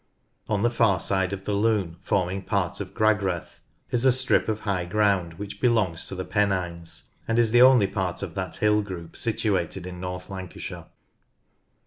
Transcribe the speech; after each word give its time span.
On 0.49 0.63
the 0.63 0.71
far 0.71 0.99
side 0.99 1.31
of 1.31 1.45
the 1.45 1.53
Lune 1.53 1.97
forming 2.01 2.41
part 2.41 2.81
of 2.81 2.95
Gragreth 2.95 3.59
is 3.91 4.03
a 4.03 4.11
strip 4.11 4.47
of 4.49 4.61
high 4.61 4.85
ground 4.85 5.35
which 5.35 5.61
belongs 5.61 6.07
to 6.07 6.15
the 6.15 6.25
Pennines, 6.25 7.11
and 7.27 7.37
is 7.37 7.51
the 7.51 7.61
only 7.61 7.85
part 7.85 8.23
of 8.23 8.33
that 8.33 8.55
hill 8.55 8.81
group 8.81 9.15
situated 9.15 9.85
in 9.85 9.99
North 9.99 10.27
Lancashire. 10.27 10.87